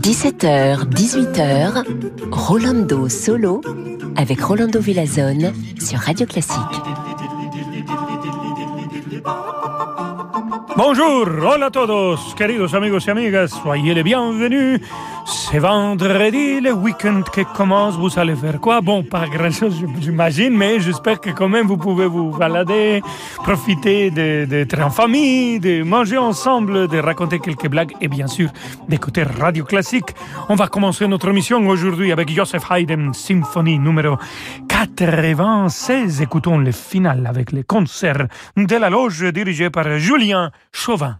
[0.00, 1.84] 17h, 18h,
[2.32, 3.60] Rolando Solo
[4.16, 6.58] avec Rolando Villazone sur Radio Classique.
[10.76, 14.80] Bonjour, hola a todos, queridos amigos y amigas, soyez les bienvenus
[15.50, 17.96] c'est vendredi, le week-end qui commence.
[17.96, 18.80] Vous allez faire quoi?
[18.80, 23.00] Bon, pas grand-chose, j'imagine, mais j'espère que quand même vous pouvez vous balader,
[23.36, 28.50] profiter d'être en famille, de manger ensemble, de raconter quelques blagues et bien sûr
[28.88, 30.14] d'écouter Radio Classique.
[30.48, 34.16] On va commencer notre mission aujourd'hui avec Joseph Haydn, Symphonie numéro
[34.68, 36.22] 96.
[36.22, 41.18] Écoutons le final avec les concerts de la loge dirigée par Julien Chauvin.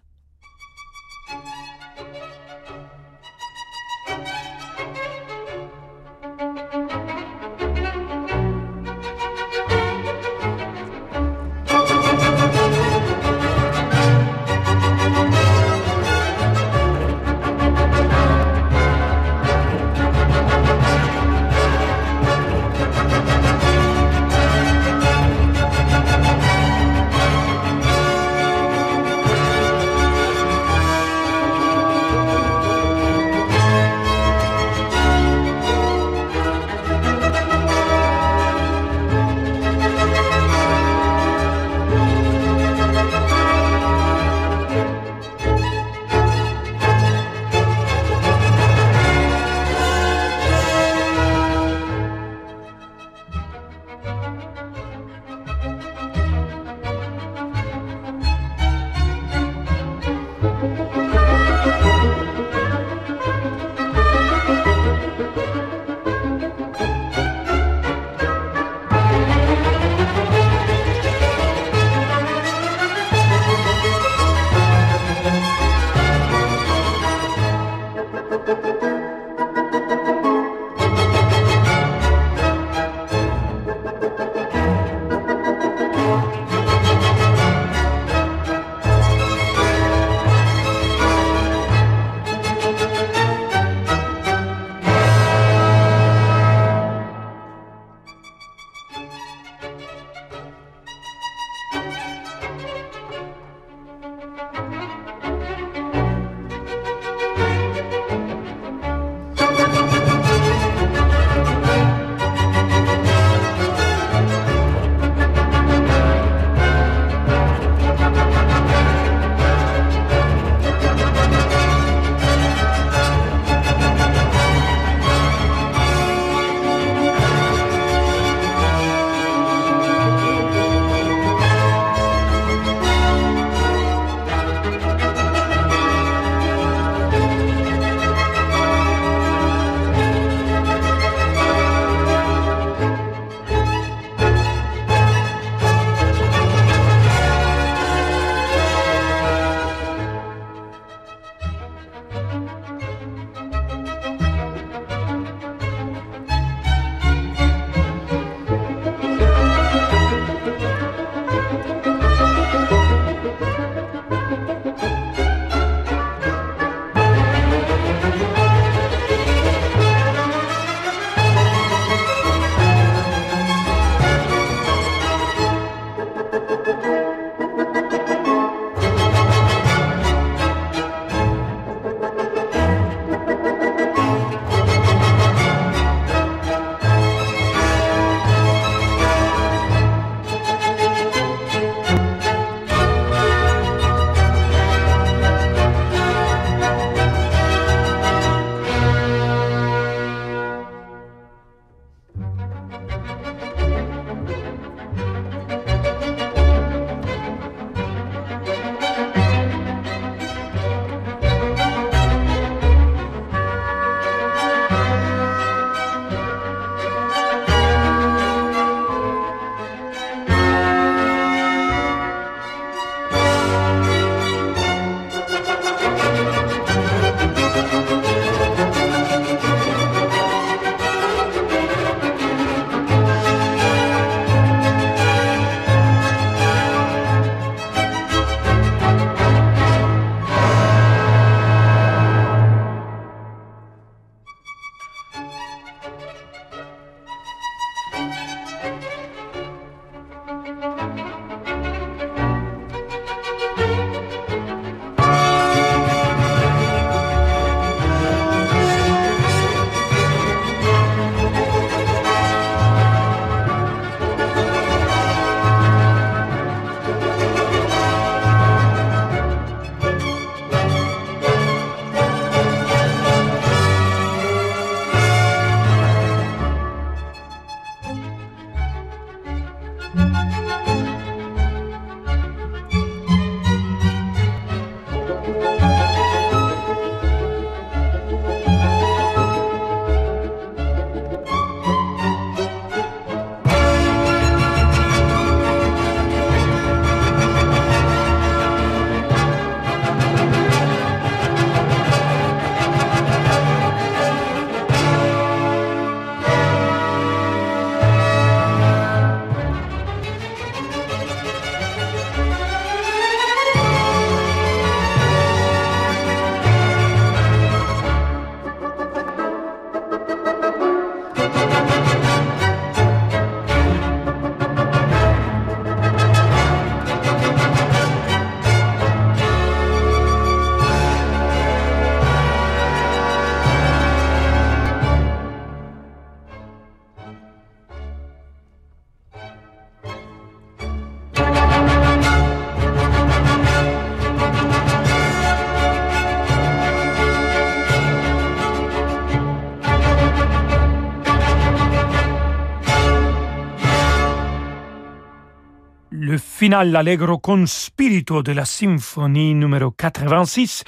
[356.46, 360.62] Finale allegro con spirito de la symphonie numéro 86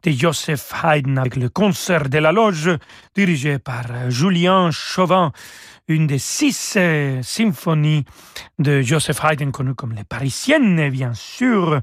[0.00, 2.78] de Joseph Haydn avec le concert de la loge
[3.16, 5.32] dirigé par Julien Chauvin
[5.88, 8.04] une des six euh, symphonies
[8.58, 11.80] de Joseph Haydn, connue comme les Parisiennes, bien sûr.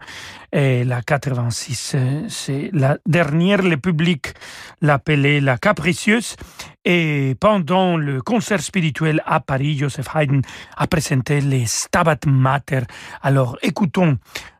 [0.51, 4.33] Et la 86, euh, c'est la dernière, le public
[4.81, 6.35] l'appelait la Capricieuse.
[6.83, 10.41] Et pendant le concert spirituel à Paris, Joseph Haydn
[10.75, 12.81] a présenté les Stabat Mater.
[13.21, 14.17] Alors écoutons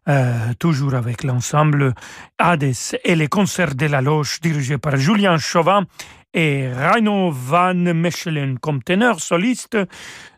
[0.10, 1.94] euh, toujours avec l'ensemble
[2.38, 5.86] Hades et les concerts de la loge dirigés par Julien Chauvin
[6.34, 9.78] et Reino van Mechelen comme ténor soliste,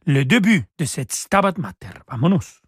[0.05, 1.93] le début de cette Stabat Mater.
[2.09, 2.61] Vamonos.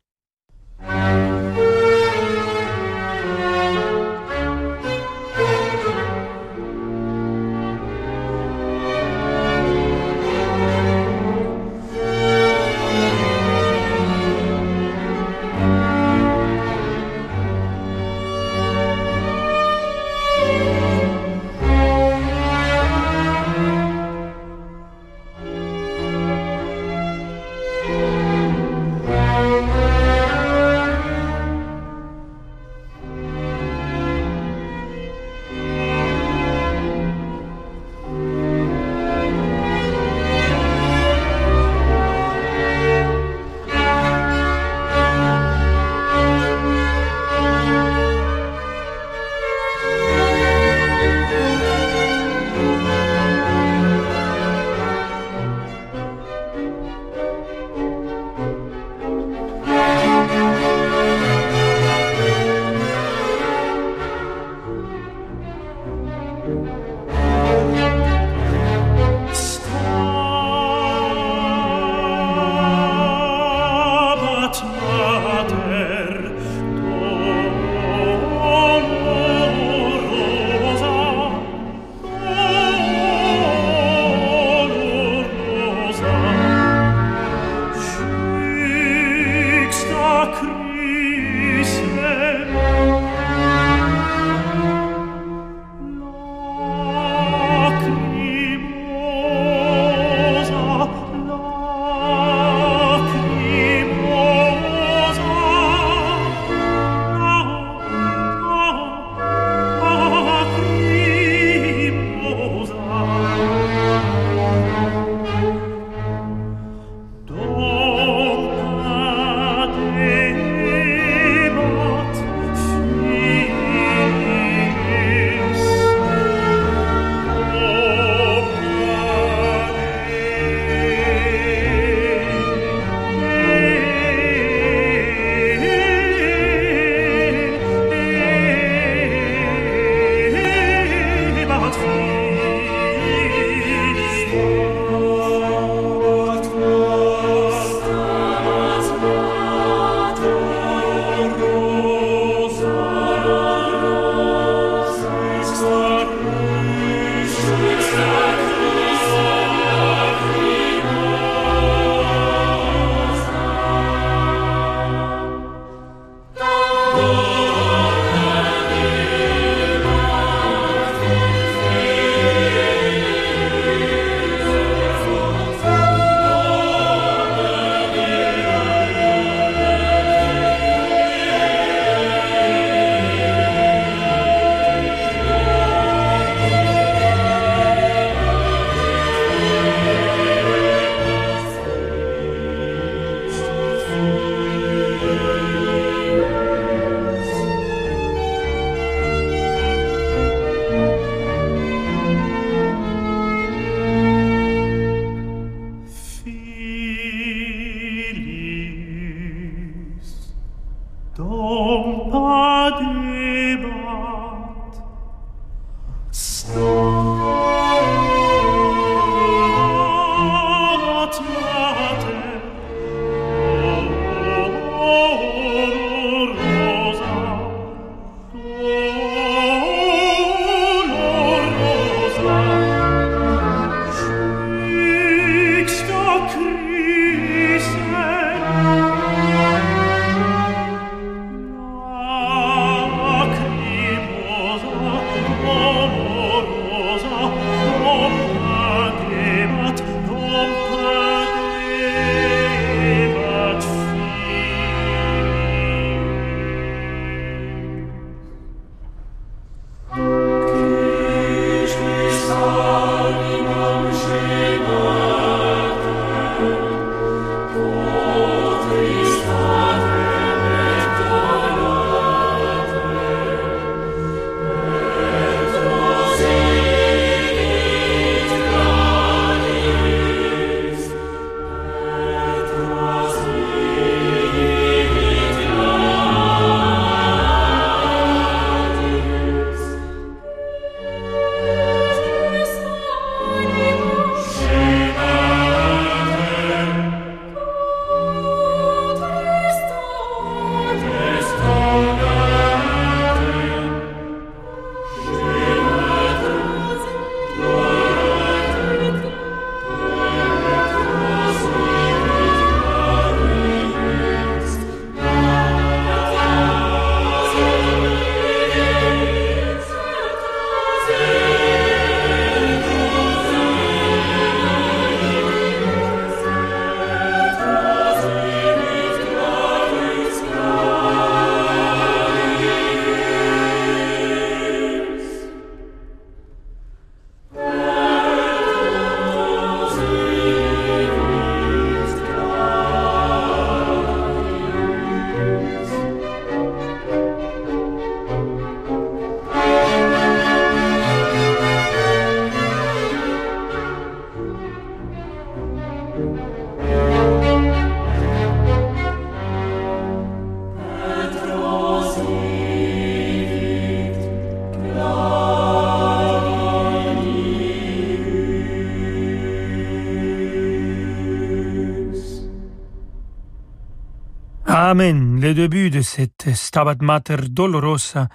[374.67, 375.21] Amen.
[375.21, 378.07] Le début de cette Stabat Mater Dolorosa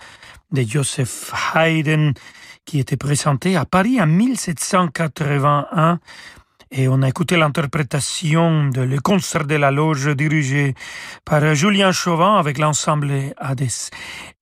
[0.51, 2.13] de Joseph Haydn
[2.65, 6.01] qui était présenté à Paris en 1781
[6.73, 10.75] et on a écouté l'interprétation de Le concert de la loge dirigé
[11.25, 13.93] par Julien Chauvin avec l'ensemble Hades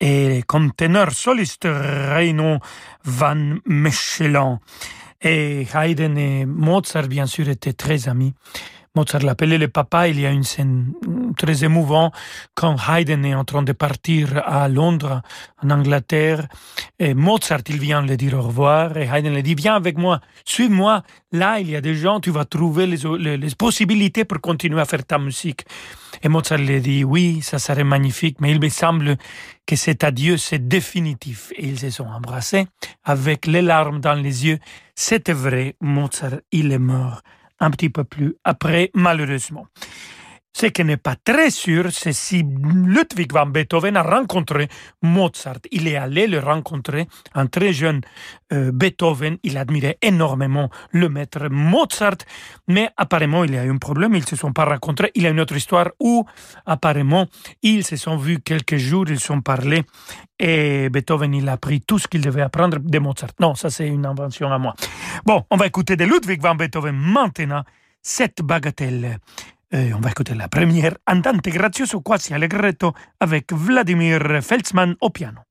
[0.00, 2.56] et comme teneur soliste Reino
[3.04, 4.60] van Mechelen.
[5.20, 8.32] Et Haydn et Mozart, bien sûr, étaient très amis.
[8.95, 10.09] Mozart l'appelait le papa.
[10.09, 10.92] Il y a une scène
[11.37, 12.14] très émouvante
[12.54, 15.23] quand Haydn est en train de partir à Londres,
[15.62, 16.49] en Angleterre.
[16.99, 18.97] Et Mozart, il vient le dire au revoir.
[18.97, 21.02] Et Haydn lui dit, viens avec moi, suis-moi.
[21.33, 24.85] Là, il y a des gens, tu vas trouver les, les, possibilités pour continuer à
[24.85, 25.64] faire ta musique.
[26.23, 29.16] Et Mozart lui dit, oui, ça serait magnifique, mais il me semble
[29.66, 31.52] que cet adieu, c'est définitif.
[31.57, 32.66] Et ils se sont embrassés
[33.04, 34.59] avec les larmes dans les yeux.
[34.95, 37.23] C'était vrai, Mozart, il est mort
[37.60, 39.66] un petit peu plus après, malheureusement.
[40.60, 44.68] Ce qui n'est pas très sûr, c'est si Ludwig van Beethoven a rencontré
[45.02, 45.60] Mozart.
[45.70, 48.00] Il est allé le rencontrer, un très jeune
[48.52, 49.38] euh, Beethoven.
[49.44, 52.16] Il admirait énormément le maître Mozart,
[52.66, 54.16] mais apparemment il y a eu un problème.
[54.16, 55.12] Ils ne se sont pas rencontrés.
[55.14, 56.26] Il y a une autre histoire où
[56.66, 57.28] apparemment
[57.62, 59.84] ils se sont vus quelques jours, ils se sont parlé
[60.40, 63.30] et Beethoven il a appris tout ce qu'il devait apprendre de Mozart.
[63.38, 64.74] Non, ça c'est une invention à moi.
[65.24, 67.62] Bon, on va écouter de Ludwig van Beethoven maintenant
[68.02, 69.18] cette bagatelle.
[69.75, 75.48] Euh, on va écouter la première Andante Grazioso Quasi Allegretto avec Vladimir Feltzmann au piano.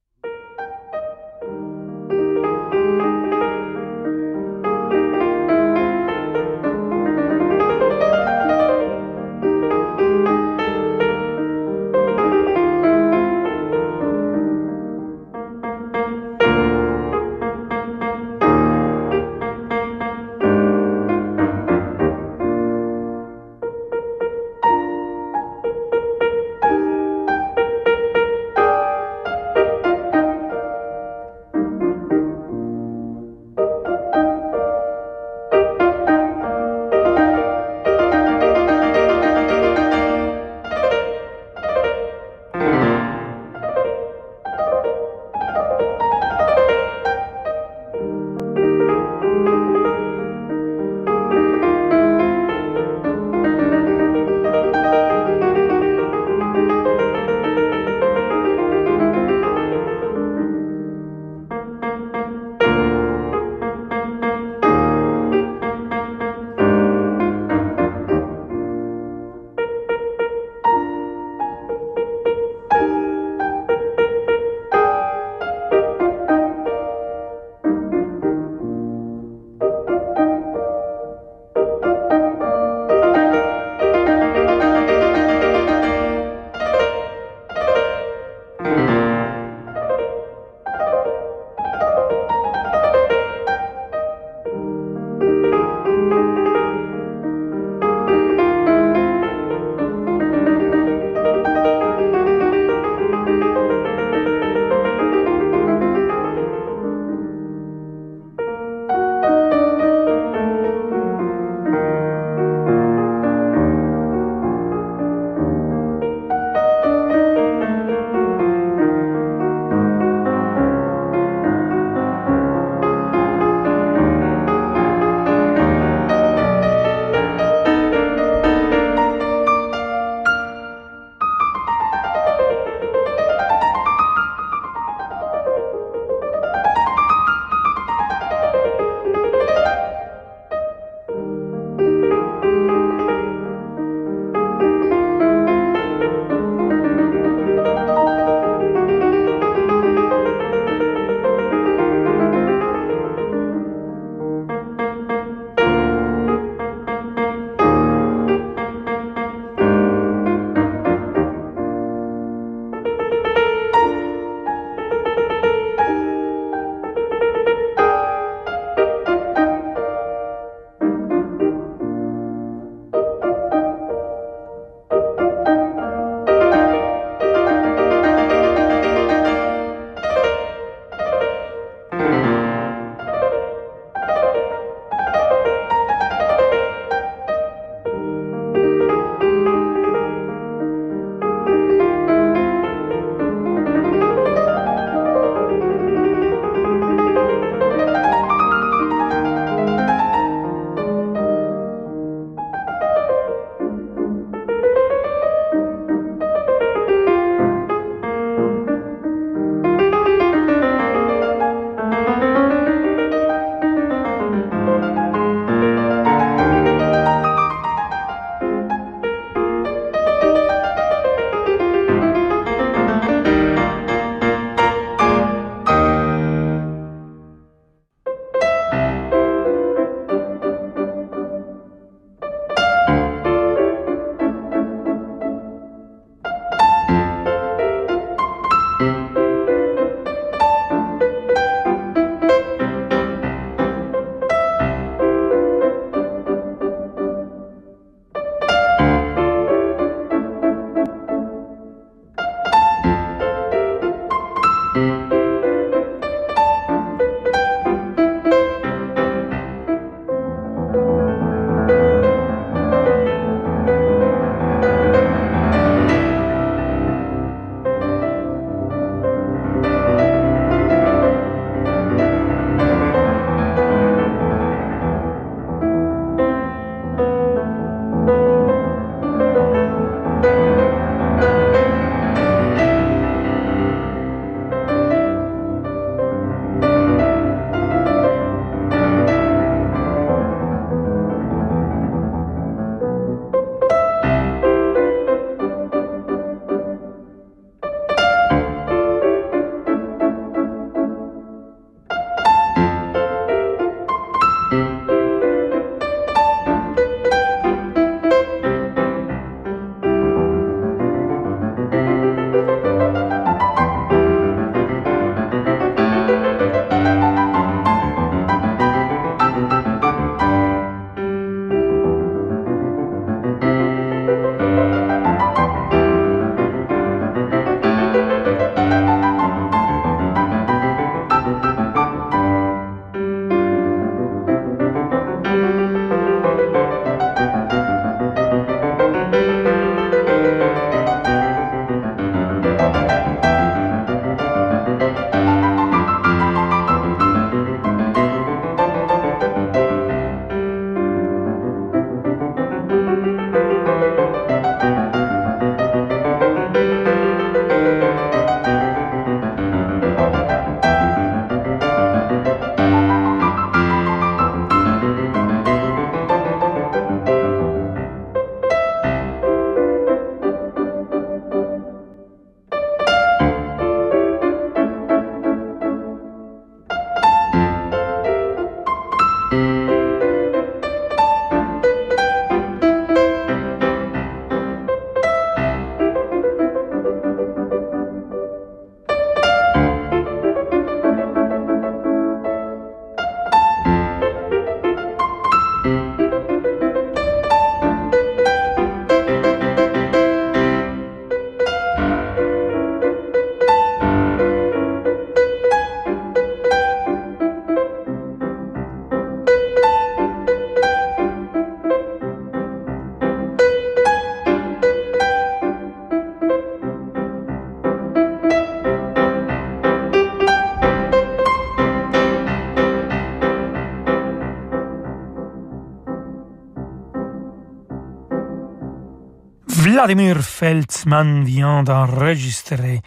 [429.88, 432.82] Vladimir Feltzmann vient d'enregistrer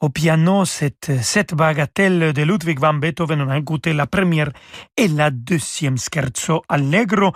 [0.00, 3.40] au piano cette, cette bagatelle de Ludwig van Beethoven.
[3.40, 4.50] On a écouté la première
[4.94, 7.32] et la deuxième scherzo allegro.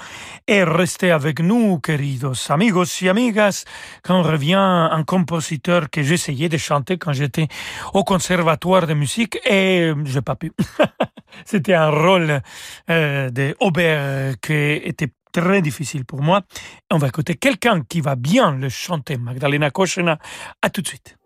[0.47, 3.65] Et restez avec nous, queridos amigos y amigas,
[4.03, 7.49] quand revient un compositeur que j'essayais de chanter quand j'étais
[7.95, 10.53] au conservatoire de musique et j'ai pas pu.
[11.47, 12.43] C'était un rôle
[12.91, 16.43] euh, de Aubert qui était très difficile pour moi.
[16.91, 20.19] On va écouter quelqu'un qui va bien le chanter, Magdalena Kochena.
[20.63, 21.17] À tout de suite.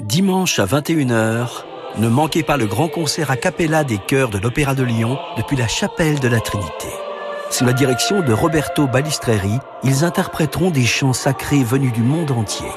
[0.00, 1.64] Dimanche à 21h,
[1.98, 5.56] ne manquez pas le grand concert a cappella des chœurs de l'Opéra de Lyon depuis
[5.56, 6.88] la chapelle de la Trinité.
[7.50, 12.68] Sous la direction de Roberto Balistreri, ils interpréteront des chants sacrés venus du monde entier.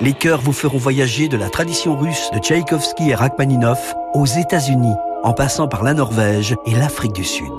[0.00, 4.94] Les chœurs vous feront voyager de la tradition russe de Tchaïkovski et Rachmaninoff aux États-Unis,
[5.22, 7.52] en passant par la Norvège et l'Afrique du Sud.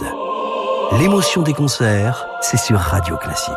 [0.93, 3.54] L'émotion des concerts, c'est sur Radio Classique.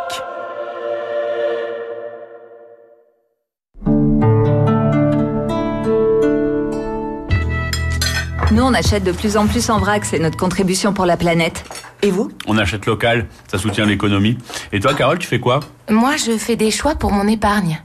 [8.50, 11.64] Nous, on achète de plus en plus en vrac, c'est notre contribution pour la planète.
[12.02, 12.32] Et vous?
[12.48, 14.36] On achète local, ça soutient l'économie.
[14.72, 15.60] Et toi, Carole, tu fais quoi?
[15.88, 17.80] Moi, je fais des choix pour mon épargne.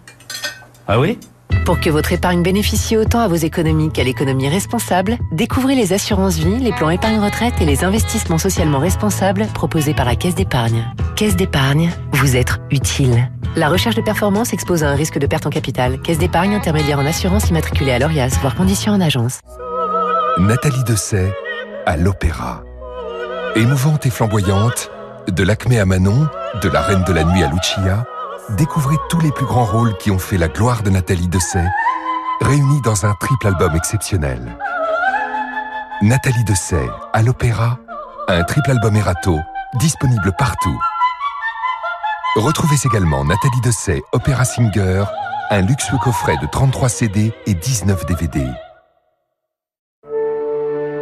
[0.88, 1.20] Ah oui?
[1.66, 6.38] Pour que votre épargne bénéficie autant à vos économies qu'à l'économie responsable, découvrez les assurances
[6.38, 10.86] vie, les plans épargne retraite et les investissements socialement responsables proposés par la Caisse d'épargne.
[11.16, 13.32] Caisse d'épargne, vous être utile.
[13.56, 16.00] La recherche de performance expose à un risque de perte en capital.
[16.02, 19.40] Caisse d'épargne intermédiaire en assurance immatriculée à l'ORIAS, voire conditions en agence.
[20.38, 21.34] Nathalie Dessay
[21.86, 22.64] à l'opéra.
[23.56, 24.92] Émouvante et flamboyante,
[25.32, 26.28] de l'Acmé à Manon,
[26.62, 28.06] de la Reine de la Nuit à Lucia,
[28.50, 31.68] découvrez tous les plus grands rôles qui ont fait la gloire de Nathalie Dessay,
[32.42, 34.58] réunis dans un triple album exceptionnel.
[36.02, 37.80] Nathalie Dessay à l'opéra,
[38.28, 39.40] un triple album Erato,
[39.76, 40.80] disponible partout.
[42.36, 45.06] Retrouvez également Nathalie Dessay Opéra Singer,
[45.50, 48.46] un luxueux coffret de 33 CD et 19 DVD.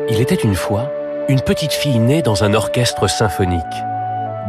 [0.09, 0.91] Il était une fois
[1.29, 3.63] une petite fille née dans un orchestre symphonique.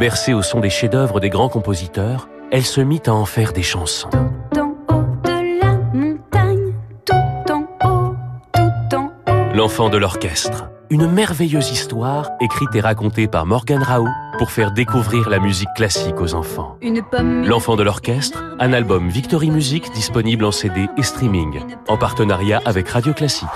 [0.00, 3.64] Bercée au son des chefs-d'œuvre des grands compositeurs, elle se mit à en faire des
[3.64, 4.08] chansons.
[4.54, 6.72] Tout en haut de la montagne,
[7.04, 8.14] tout en haut,
[8.52, 9.54] tout en haut.
[9.56, 10.70] L'enfant de l'orchestre.
[10.88, 16.20] Une merveilleuse histoire écrite et racontée par Morgan Raoult pour faire découvrir la musique classique
[16.20, 16.76] aux enfants.
[16.80, 17.44] Une pomme.
[17.44, 22.88] L'enfant de l'orchestre, un album Victory Music disponible en CD et streaming, en partenariat avec
[22.88, 23.48] Radio Classique.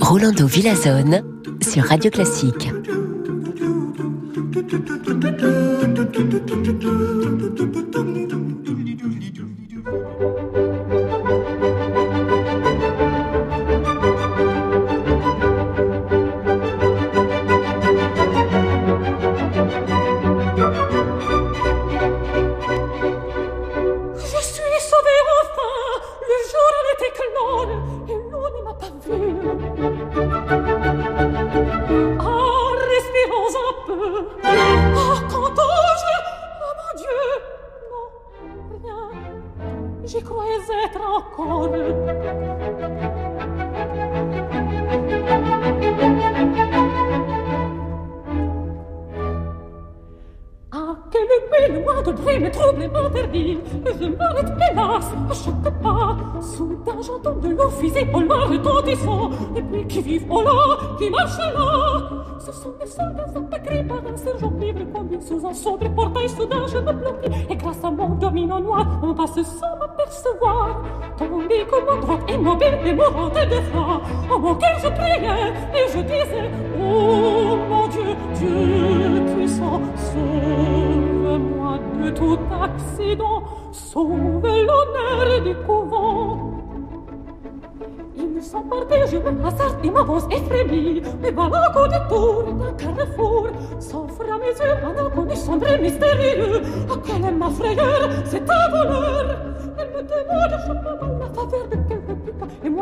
[0.00, 1.24] Rolando Villazone
[1.60, 2.70] sur Radio Classique.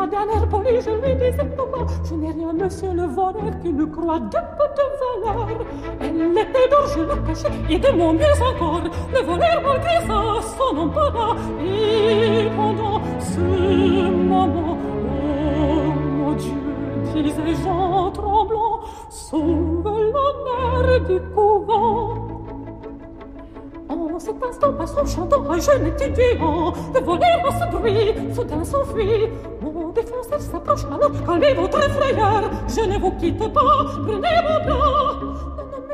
[0.06, 0.22] Piquant.
[0.22, 3.60] Et moi, d'un air poli, je lui disais comment Je n'ai rien, monsieur le voleur,
[3.62, 4.84] qu'une croix de peu de
[5.24, 5.48] valeur.
[6.00, 8.82] Elle était d'or, je le cachais, et de mon mieux encore.
[9.12, 10.22] Le voleur, malgré ça,
[10.94, 11.36] pas là.
[11.64, 14.78] Et pendant ce moment,
[15.26, 22.34] Oh mon Dieu, disais-je en tremblant, sauve l'honneur du couvent.
[23.88, 26.72] En cet instant passe en chantant un jeune étudiant.
[26.94, 29.28] Le voleur à ce bruit, soudain s'enfuit.
[30.10, 32.50] Mon défenseur s'approche alors, calmez votre frayeur.
[32.68, 35.20] Je ne vous quitte pas, prenez mon bras.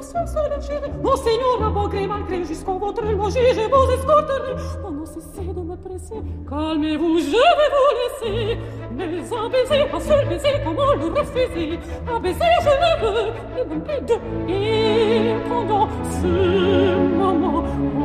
[0.00, 0.90] Non, se lâcherez.
[1.02, 4.54] Monseigneur, à bon gré, malgré, jusqu'au votre logis, je vous escorterai.
[4.84, 6.14] Oh non, cessez de me presser,
[6.48, 8.58] calmez-vous, je vais vous laisser.
[8.96, 13.64] Mais un baiser, un seul baiser, comment le refuser Un baiser, je le veux, et
[13.68, 14.52] même plus deux.
[14.52, 15.88] Et pendant
[16.22, 18.00] ce moment, oh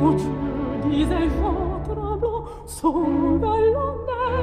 [0.00, 0.30] mon Dieu,
[0.90, 3.99] disais-je en tremblant, sauve l'air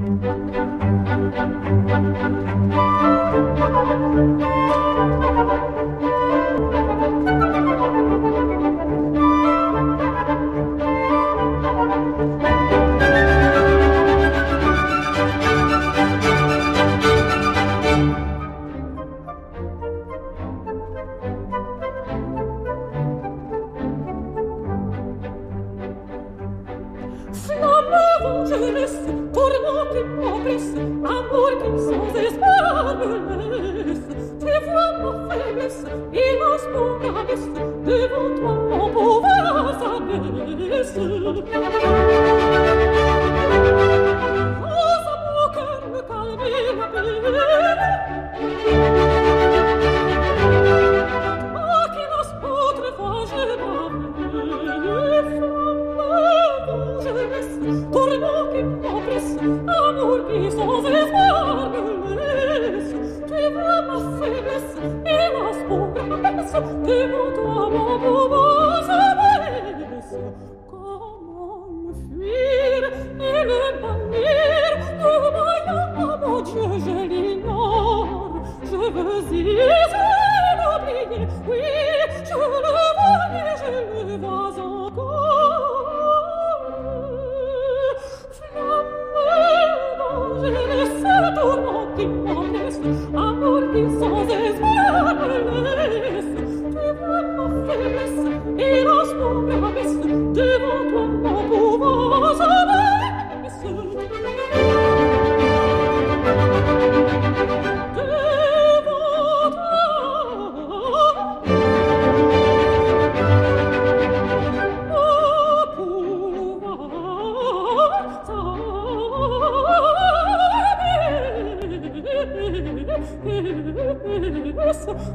[0.00, 0.24] Thank
[6.74, 6.79] you.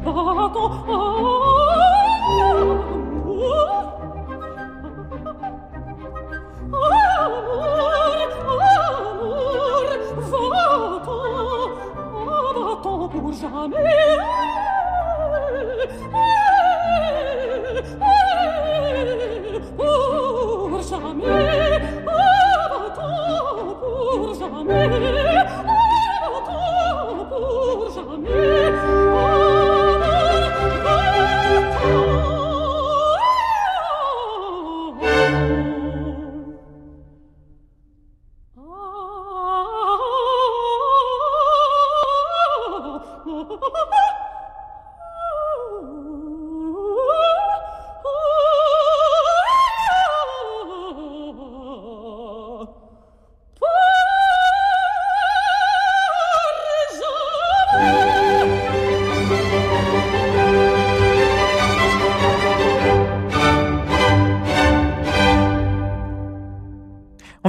[0.03, 0.11] 大
[0.49, 0.59] 哥，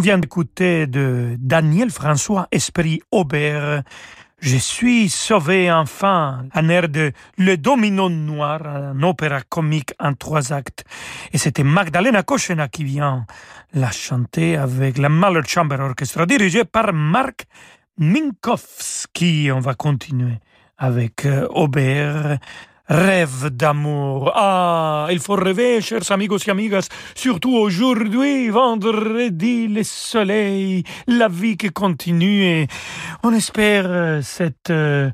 [0.07, 3.83] vient d'écouter de Daniel François Esprit Aubert.
[4.39, 10.53] Je suis sauvé enfin, un air de Le Domino Noir, un opéra comique en trois
[10.53, 10.85] actes.
[11.33, 13.27] Et c'était Magdalena Kochena qui vient
[13.73, 17.47] la chanter avec la Mahler Chamber Orchestra, dirigée par Marc
[17.99, 19.51] Minkowski.
[19.53, 20.39] On va continuer
[20.79, 22.39] avec euh, Aubert.
[22.89, 24.31] Rêve d'amour.
[24.35, 31.57] Ah, il faut rêver, chers amigos et amigas, surtout aujourd'hui, vendredi, le soleil, la vie
[31.57, 32.69] qui continue et
[33.25, 35.11] on espère euh, cette euh,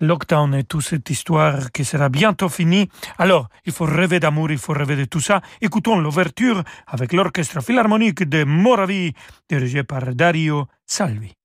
[0.00, 2.88] lockdown et toute cette histoire qui sera bientôt finie.
[3.18, 5.42] Alors, il faut rêver d'amour, il faut rêver de tout ça.
[5.60, 9.12] Écoutons l'ouverture avec l'orchestre philharmonique de Moravie,
[9.46, 11.39] dirigé par Dario Salvi.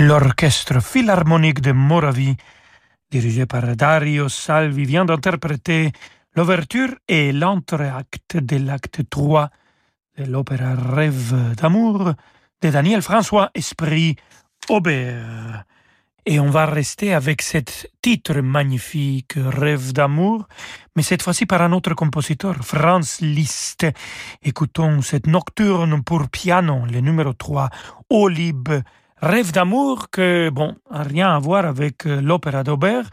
[0.00, 2.34] L'orchestre philharmonique de Moravie,
[3.10, 5.92] dirigé par Dario Salvi, vient d'interpréter
[6.34, 9.50] l'ouverture et l'entracte de l'acte 3
[10.16, 12.14] de l'opéra Rêve d'amour
[12.62, 14.16] de Daniel François Esprit
[14.70, 15.64] Aubert.
[16.24, 20.48] Et on va rester avec cet titre magnifique, Rêve d'amour,
[20.96, 23.86] mais cette fois-ci par un autre compositeur, Franz Liszt.
[24.42, 27.68] Écoutons cette nocturne pour piano, le numéro 3,
[28.08, 28.70] Olib
[29.22, 33.04] Rêve d'amour que, bon, rien à voir avec euh, l'opéra d'Aubert.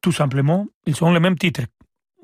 [0.00, 1.62] Tout simplement, ils sont les mêmes titres.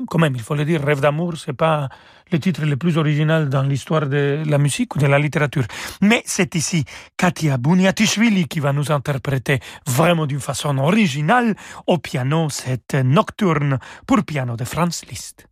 [0.09, 1.91] Quand même, il faut le dire, Rêve d'amour, c'est pas
[2.32, 5.64] le titre le plus original dans l'histoire de la musique ou de la littérature.
[6.01, 6.84] Mais c'est ici
[7.16, 11.55] Katia Bouniatishvili qui va nous interpréter vraiment d'une façon originale
[11.87, 15.47] au piano cette nocturne pour piano de Franz Liszt.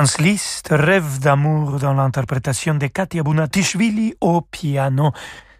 [0.00, 0.16] Franz
[0.70, 5.12] Rêve d'amour dans l'interprétation de Katia Bunatishvili au piano.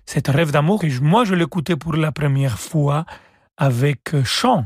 [0.06, 3.04] Cet rêve d'amour, moi je l'écoutais pour la première fois
[3.58, 4.64] avec chant.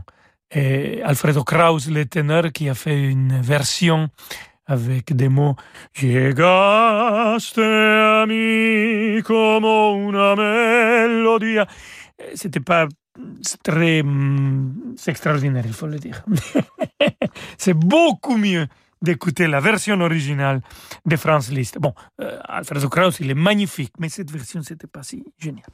[0.52, 4.10] Et Alfredo Kraus, le ténor, qui a fait une version
[4.64, 5.56] avec des mots
[6.00, 11.66] Llegaste a mi como una melodia.
[12.36, 12.86] C'était pas
[13.64, 14.04] très.
[14.96, 16.24] C'est extraordinaire, il faut le dire.
[17.58, 18.68] C'est beaucoup mieux
[19.04, 20.60] d'écouter la version originale
[21.06, 21.78] de Franz Liszt.
[21.78, 25.66] Bon, euh, Alfredo Kraus, il est magnifique, mais cette version, c'était pas si génial.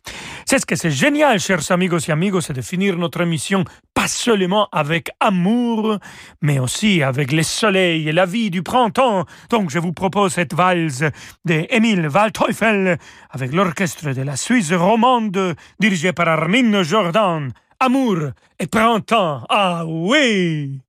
[0.45, 3.65] C'est ce que c'est génial, chers amigos et amigos, c'est de finir notre émission
[3.95, 5.99] pas seulement avec amour,
[6.43, 9.25] mais aussi avec le soleil et la vie du printemps.
[9.49, 11.05] Donc, je vous propose cette valse
[11.45, 12.99] d'Emile Waldteufel
[13.31, 17.53] avec l'orchestre de la Suisse romande dirigé par Armin Jordan.
[17.79, 18.19] Amour
[18.59, 20.81] et printemps, ah oui!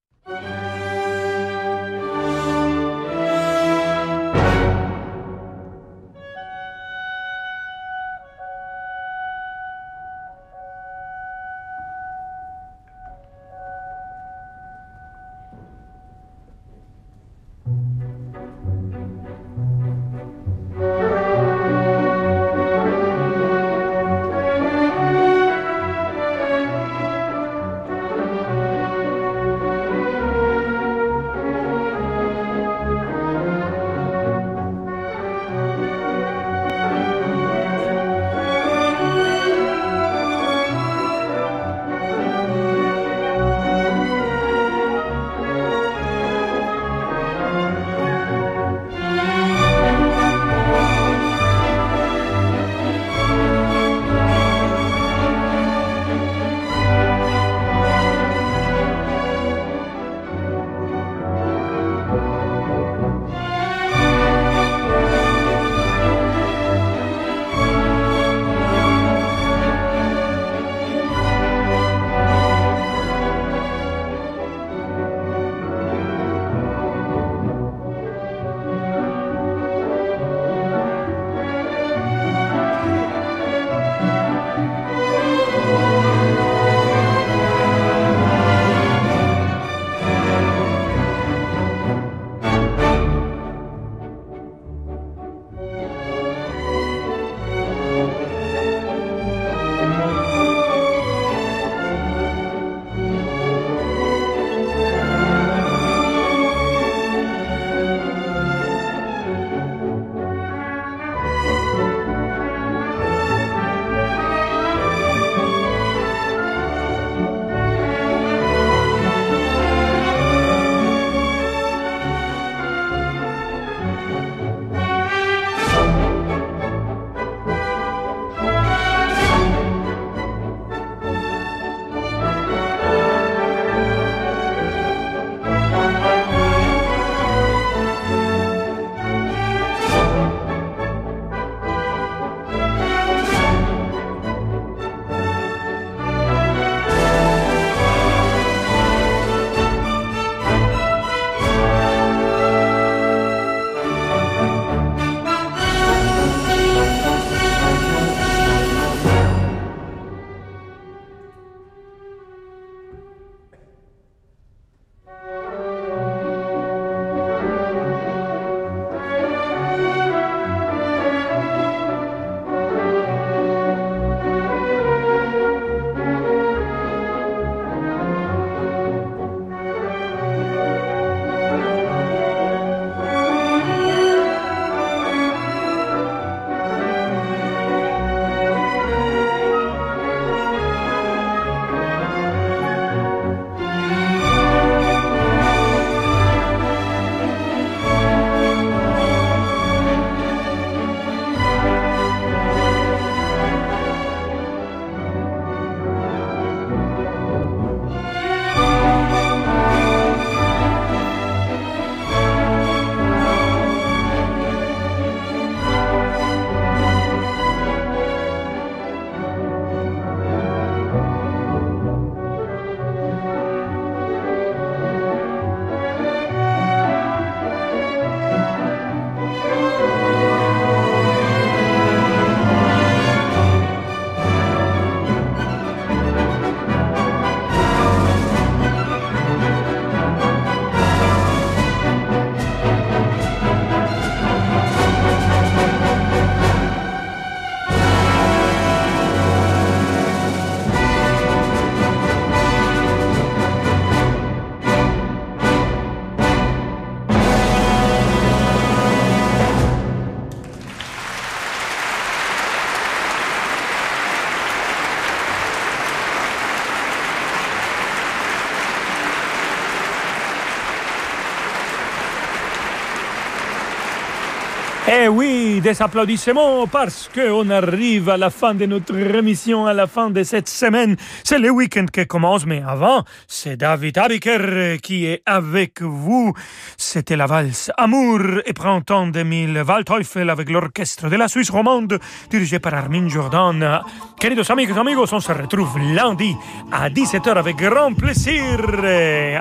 [275.22, 280.09] Oui, des applaudissements parce qu'on arrive à la fin de notre émission, à la fin
[280.09, 280.95] de cette semaine.
[281.24, 286.34] C'est le week-end qui commence, mais avant, c'est David Abiker qui est avec vous.
[286.76, 291.99] C'était la valse Amour et Printemps 2000, Waldteufel avec l'orchestre de la Suisse romande
[292.32, 293.82] dirigé par Armin Jordan.
[294.19, 296.36] Queridos amigos, amigos, on se retrouve lundi
[296.72, 298.59] à 17h avec grand plaisir.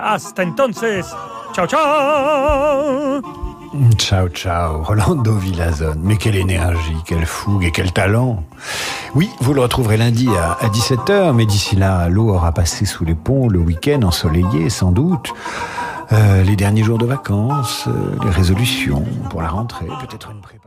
[0.03, 1.07] Hasta entonces.
[1.55, 3.50] Ciao, ciao
[3.97, 6.01] Ciao, ciao, Rolando Villazone.
[6.03, 8.43] Mais quelle énergie, quelle fougue et quel talent.
[9.15, 13.15] Oui, vous le retrouverez lundi à, 17h, mais d'ici là, l'eau aura passé sous les
[13.15, 15.33] ponts, le week-end ensoleillé, sans doute.
[16.13, 20.60] Euh, les derniers jours de vacances, euh, les résolutions pour la rentrée, peut-être une préparation.